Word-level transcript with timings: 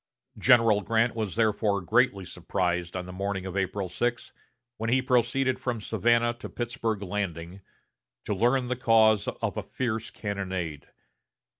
General 0.39 0.81
Grant 0.81 1.13
was 1.15 1.35
therefore 1.35 1.79
greatly 1.79 2.25
surprised 2.25 2.97
on 2.97 3.05
the 3.05 3.13
morning 3.13 3.45
of 3.45 3.55
April 3.55 3.87
6, 3.87 4.33
when 4.77 4.89
he 4.89 4.99
proceeded 4.99 5.59
from 5.59 5.79
Savannah 5.79 6.33
to 6.39 6.49
Pittsburg 6.49 7.03
Landing, 7.03 7.61
to 8.25 8.33
learn 8.33 8.67
the 8.67 8.75
cause 8.75 9.27
of 9.27 9.57
a 9.57 9.61
fierce 9.61 10.09
cannonade. 10.09 10.87